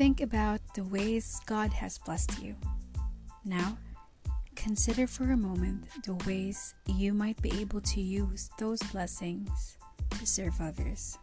[0.00, 2.56] Think about the ways God has blessed you.
[3.44, 3.76] Now,
[4.56, 9.76] consider for a moment the ways you might be able to use those blessings
[10.18, 11.18] to serve others.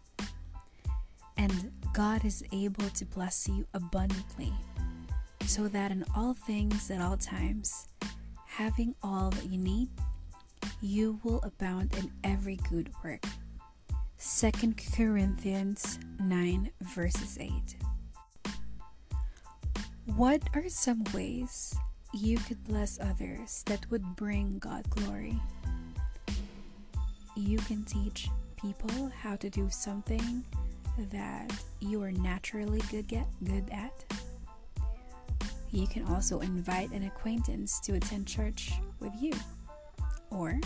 [1.38, 4.54] And God is able to bless you abundantly,
[5.48, 7.88] so that in all things at all times,
[8.46, 9.90] having all that you need,
[10.82, 13.26] you will abound in every good work.
[14.20, 14.52] 2
[14.96, 17.50] Corinthians 9, verses 8.
[20.16, 21.76] What are some ways
[22.14, 25.40] you could bless others that would bring God glory?
[27.36, 30.46] You can teach people how to do something
[31.12, 34.06] that you are naturally good get good at.
[35.72, 39.34] You can also invite an acquaintance to attend church with you.
[40.32, 40.58] Or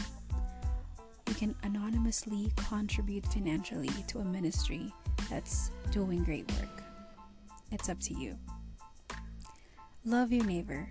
[1.27, 4.93] you can anonymously contribute financially to a ministry
[5.31, 6.83] that's doing great work.
[7.71, 8.37] It's up to you.
[10.03, 10.89] Love your neighbor.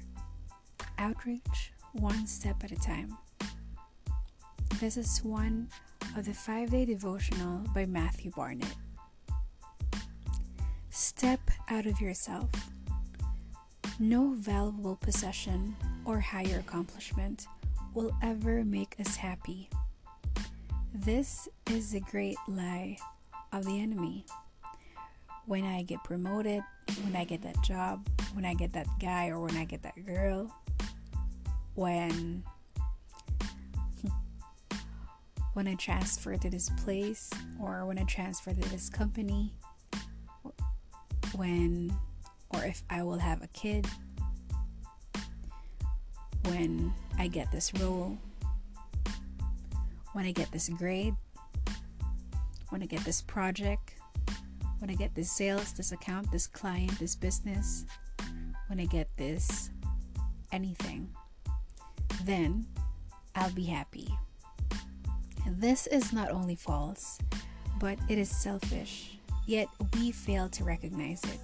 [0.99, 3.19] Outreach one step at a time.
[4.79, 5.69] This is one
[6.17, 8.77] of the five day devotional by Matthew Barnett.
[10.91, 12.49] Step out of yourself.
[13.99, 15.75] No valuable possession
[16.05, 17.49] or higher accomplishment
[17.95, 19.69] will ever make us happy.
[20.95, 22.97] This is the great lie
[23.53, 24.25] of the enemy.
[25.51, 26.63] When I get promoted,
[27.03, 29.97] when I get that job, when I get that guy or when I get that
[30.07, 30.49] girl,
[31.75, 32.45] when
[35.55, 39.53] when I transfer to this place or when I transfer to this company,
[41.35, 41.97] when
[42.51, 43.89] or if I will have a kid,
[46.45, 48.17] when I get this role,
[50.13, 51.17] when I get this grade,
[52.69, 53.95] when I get this project,
[54.81, 57.85] when I get this sales, this account, this client, this business,
[58.69, 59.71] when I get this
[60.53, 61.11] anything,
[62.25, 62.67] then
[63.35, 64.09] I'll be happy.
[65.47, 67.19] This is not only false,
[67.79, 71.41] but it is selfish, yet we fail to recognize it.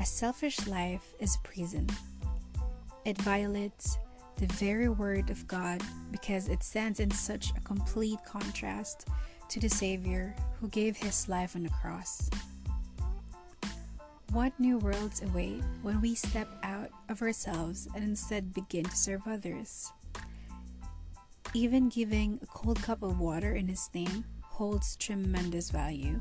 [0.00, 1.88] A selfish life is a prison.
[3.04, 3.96] It violates
[4.36, 9.08] the very word of God because it stands in such a complete contrast
[9.48, 12.30] to the Savior who gave his life on the cross.
[14.32, 19.22] What new worlds await when we step out of ourselves and instead begin to serve
[19.26, 19.92] others?
[21.52, 26.20] Even giving a cold cup of water in His name holds tremendous value.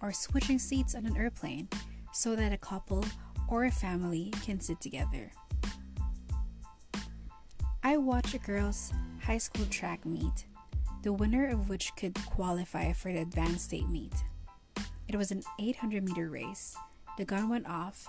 [0.00, 1.68] Or switching seats on an airplane
[2.12, 3.04] so that a couple
[3.48, 5.32] or a family can sit together.
[7.82, 10.46] I watched a girls' high school track meet,
[11.02, 14.12] the winner of which could qualify for the advanced state meet.
[15.08, 16.76] It was an 800 meter race.
[17.16, 18.06] The gun went off,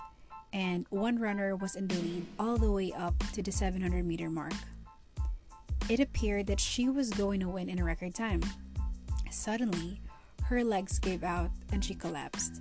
[0.52, 4.28] and one runner was in the lead all the way up to the 700 meter
[4.28, 4.52] mark.
[5.88, 8.42] It appeared that she was going to win in a record time.
[9.30, 10.00] Suddenly,
[10.44, 12.60] her legs gave out and she collapsed.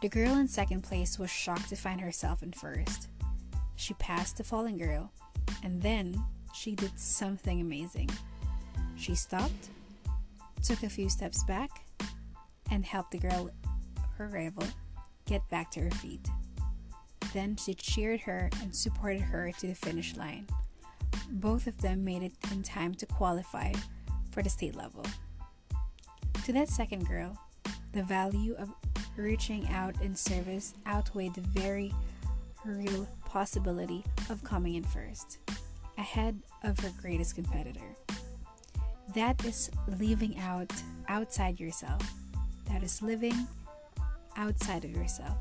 [0.00, 3.08] The girl in second place was shocked to find herself in first.
[3.76, 5.12] She passed the fallen girl,
[5.62, 6.22] and then
[6.54, 8.10] she did something amazing.
[9.02, 9.68] She stopped,
[10.62, 11.84] took a few steps back,
[12.70, 13.50] and helped the girl,
[14.16, 14.64] her rival,
[15.26, 16.28] get back to her feet.
[17.32, 20.46] Then she cheered her and supported her to the finish line.
[21.28, 23.72] Both of them made it in time to qualify
[24.30, 25.04] for the state level.
[26.44, 27.36] To that second girl,
[27.90, 28.70] the value of
[29.16, 31.92] reaching out in service outweighed the very
[32.64, 35.38] real possibility of coming in first,
[35.98, 37.96] ahead of her greatest competitor.
[39.14, 40.72] That is leaving out
[41.08, 42.02] outside yourself.
[42.70, 43.46] That is living
[44.36, 45.36] outside of yourself.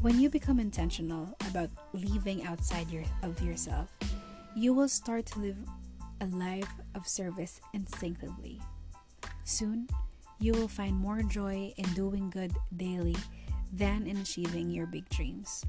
[0.00, 3.92] When you become intentional about leaving outside your, of yourself,
[4.56, 5.58] you will start to live
[6.22, 8.62] a life of service instinctively.
[9.44, 9.86] Soon,
[10.38, 13.16] you will find more joy in doing good daily
[13.72, 15.66] than in achieving your big dreams.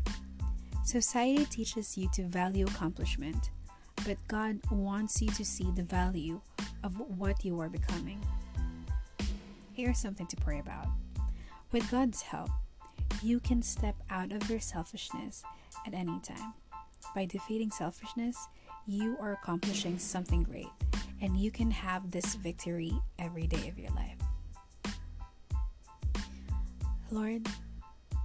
[0.86, 3.52] Society teaches you to value accomplishment,
[4.06, 6.42] but God wants you to see the value
[6.84, 8.26] of what you are becoming.
[9.74, 10.88] Here's something to pray about.
[11.72, 12.50] With God's help,
[13.22, 15.44] you can step out of your selfishness
[15.86, 16.54] at any time.
[17.16, 18.48] By defeating selfishness,
[18.86, 20.68] you are accomplishing something great,
[21.22, 24.18] and you can have this victory every day of your life.
[27.12, 27.48] Lord,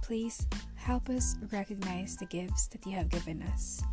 [0.01, 3.83] please help us recognize the gifts that you have given us.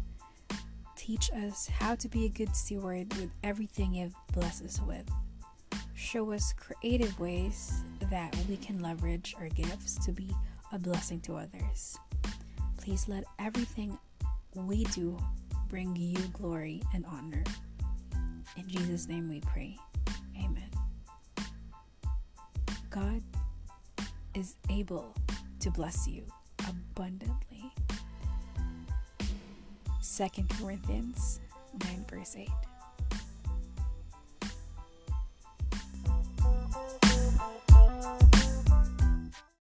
[1.05, 5.07] Teach us how to be a good steward with everything you've blessed us with.
[5.95, 10.35] Show us creative ways that we can leverage our gifts to be
[10.73, 11.99] a blessing to others.
[12.79, 13.99] Please let everything
[14.55, 15.19] we do
[15.69, 17.45] bring you glory and honor.
[18.57, 19.77] In Jesus' name we pray.
[20.43, 20.71] Amen.
[22.89, 23.23] God
[24.33, 25.15] is able
[25.61, 26.25] to bless you
[26.67, 27.44] abundantly.
[30.17, 30.29] 2
[30.61, 31.41] Corinthians
[31.83, 32.49] 9, verse 8.